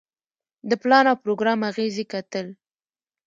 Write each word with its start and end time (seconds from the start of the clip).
د 0.69 0.71
پلان 0.81 1.05
او 1.11 1.17
پروګرام 1.23 1.59
اغیزې 1.71 2.05
کتل. 2.13 2.47